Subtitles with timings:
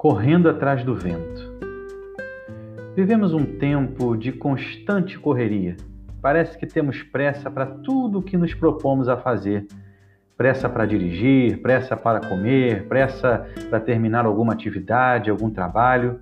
[0.00, 1.60] correndo atrás do vento.
[2.96, 5.76] Vivemos um tempo de constante correria.
[6.22, 9.66] Parece que temos pressa para tudo o que nos propomos a fazer.
[10.38, 16.20] Pressa para dirigir, pressa para comer, pressa para terminar alguma atividade, algum trabalho.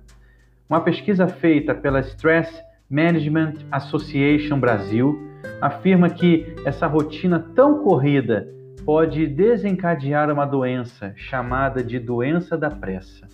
[0.69, 2.53] Uma pesquisa feita pela Stress
[2.89, 5.17] Management Association Brasil
[5.61, 8.45] afirma que essa rotina tão corrida
[8.83, 13.28] pode desencadear uma doença chamada de doença da pressa.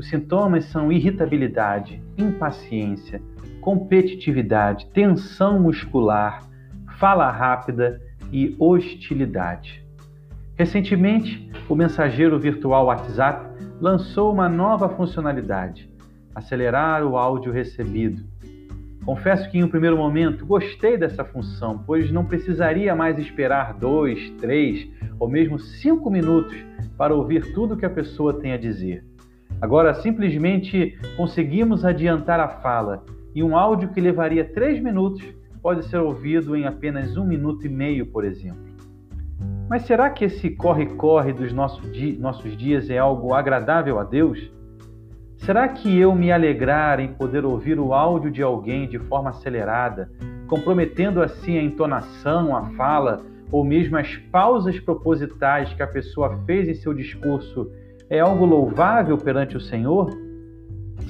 [0.00, 3.20] Os sintomas são irritabilidade, impaciência,
[3.60, 6.48] competitividade, tensão muscular,
[6.98, 8.00] fala rápida
[8.32, 9.84] e hostilidade.
[10.56, 13.46] Recentemente, o mensageiro virtual WhatsApp
[13.78, 15.92] lançou uma nova funcionalidade:
[16.34, 18.24] acelerar o áudio recebido.
[19.04, 24.30] Confesso que em um primeiro momento gostei dessa função, pois não precisaria mais esperar dois,
[24.40, 26.56] três ou mesmo cinco minutos
[26.96, 29.09] para ouvir tudo que a pessoa tem a dizer.
[29.60, 35.22] Agora simplesmente conseguimos adiantar a fala e um áudio que levaria três minutos
[35.62, 38.70] pode ser ouvido em apenas um minuto e meio, por exemplo.
[39.68, 44.50] Mas será que esse corre-corre dos nossos dias é algo agradável a Deus?
[45.36, 50.10] Será que eu me alegrar em poder ouvir o áudio de alguém de forma acelerada,
[50.48, 53.20] comprometendo assim a entonação, a fala
[53.52, 57.70] ou mesmo as pausas propositais que a pessoa fez em seu discurso
[58.10, 60.10] é algo louvável perante o Senhor?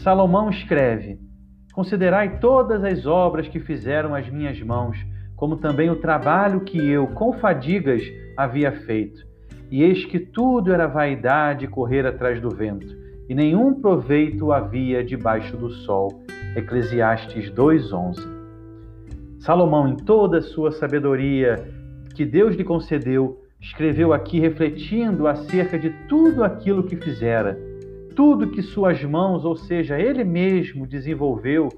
[0.02, 1.18] Salomão escreve:
[1.72, 4.98] Considerai todas as obras que fizeram as minhas mãos,
[5.34, 8.02] como também o trabalho que eu, com fadigas,
[8.36, 9.26] havia feito.
[9.70, 12.94] E eis que tudo era vaidade correr atrás do vento,
[13.28, 16.22] e nenhum proveito havia debaixo do sol.
[16.54, 18.20] Eclesiastes 2:11.
[19.38, 21.56] Salomão, em toda a sua sabedoria
[22.14, 27.58] que Deus lhe concedeu, escreveu aqui refletindo acerca de tudo aquilo que fizera,
[28.16, 31.68] tudo que suas mãos, ou seja, ele mesmo desenvolveu,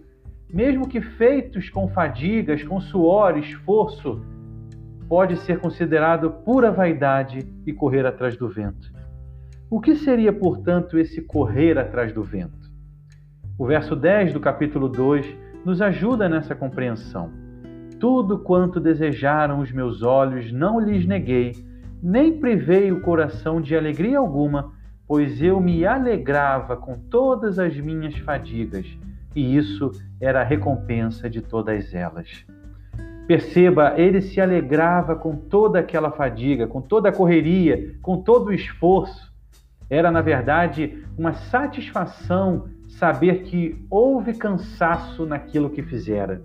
[0.53, 4.23] mesmo que feitos com fadigas, com suor, esforço,
[5.09, 8.93] pode ser considerado pura vaidade e correr atrás do vento.
[9.69, 12.71] O que seria, portanto, esse correr atrás do vento?
[13.59, 15.27] O verso 10 do capítulo 2
[15.65, 17.31] nos ajuda nessa compreensão.
[17.99, 21.53] Tudo quanto desejaram os meus olhos não lhes neguei,
[22.03, 24.73] nem privei o coração de alegria alguma,
[25.07, 28.87] pois eu me alegrava com todas as minhas fadigas,
[29.37, 32.45] e isso era a recompensa de todas elas.
[33.27, 38.53] Perceba, ele se alegrava com toda aquela fadiga, com toda a correria, com todo o
[38.53, 39.33] esforço.
[39.89, 46.43] Era, na verdade, uma satisfação saber que houve cansaço naquilo que fizera.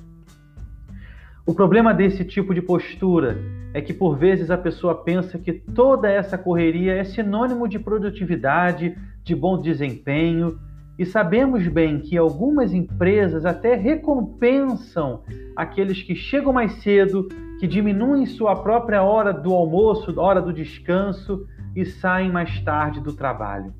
[1.47, 3.37] O problema desse tipo de postura
[3.73, 8.97] é que por vezes a pessoa pensa que toda essa correria é sinônimo de produtividade,
[9.23, 10.59] de bom desempenho,
[10.99, 15.23] e sabemos bem que algumas empresas até recompensam
[15.55, 17.29] aqueles que chegam mais cedo,
[17.61, 23.13] que diminuem sua própria hora do almoço, hora do descanso e saem mais tarde do
[23.13, 23.73] trabalho.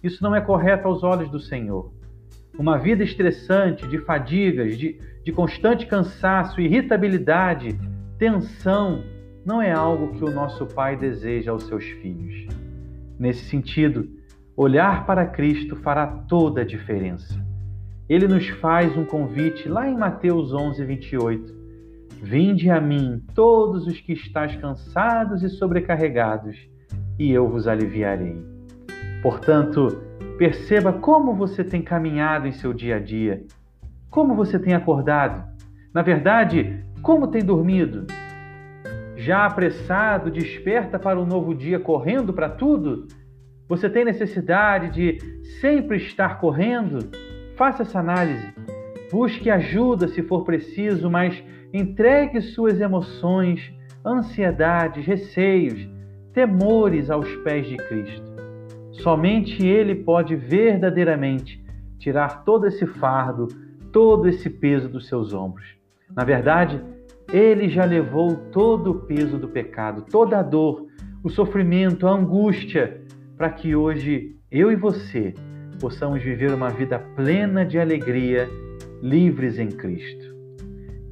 [0.00, 1.90] Isso não é correto aos olhos do Senhor.
[2.60, 7.80] Uma vida estressante, de fadigas, de, de constante cansaço, irritabilidade,
[8.18, 9.02] tensão,
[9.46, 12.46] não é algo que o nosso Pai deseja aos seus filhos.
[13.18, 14.06] Nesse sentido,
[14.54, 17.42] olhar para Cristo fará toda a diferença.
[18.06, 21.54] Ele nos faz um convite lá em Mateus 11, 28.
[22.22, 26.58] Vinde a mim, todos os que estáis cansados e sobrecarregados,
[27.18, 28.36] e eu vos aliviarei.
[29.22, 30.09] Portanto,
[30.40, 33.44] perceba como você tem caminhado em seu dia a dia
[34.08, 35.44] como você tem acordado?
[35.92, 38.06] Na verdade, como tem dormido?
[39.16, 43.06] Já apressado, desperta para um novo dia correndo para tudo?
[43.68, 45.18] Você tem necessidade de
[45.60, 47.10] sempre estar correndo?
[47.54, 48.48] Faça essa análise.
[49.12, 53.70] Busque ajuda se for preciso, mas entregue suas emoções,
[54.02, 55.86] ansiedades, receios,
[56.32, 58.39] temores aos pés de Cristo.
[58.92, 61.62] Somente Ele pode verdadeiramente
[61.98, 63.48] tirar todo esse fardo
[63.92, 65.66] todo esse peso dos seus ombros.
[66.14, 66.80] Na verdade,
[67.32, 70.86] ele já levou todo o peso do pecado, toda a dor,
[71.22, 73.02] o sofrimento, a angústia,
[73.36, 75.34] para que hoje eu e você
[75.80, 78.48] possamos viver uma vida plena de alegria,
[79.00, 80.30] livres em Cristo.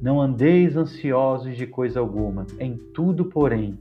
[0.01, 3.77] Não andeis ansiosos de coisa alguma, em tudo, porém,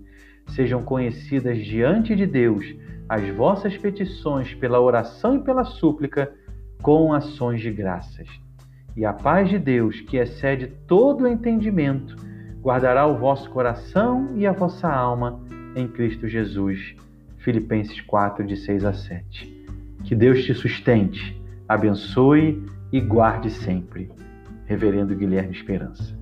[0.48, 2.64] sejam conhecidas diante de Deus
[3.08, 6.32] as vossas petições pela oração e pela súplica
[6.82, 8.28] com ações de graças
[8.98, 12.16] e a paz de Deus, que excede todo o entendimento,
[12.60, 15.40] guardará o vosso coração e a vossa alma
[15.76, 16.96] em Cristo Jesus.
[17.36, 19.66] Filipenses 4, de 6 a 7.
[20.02, 22.60] Que Deus te sustente, abençoe
[22.92, 24.10] e guarde sempre.
[24.66, 26.18] Reverendo Guilherme Esperança.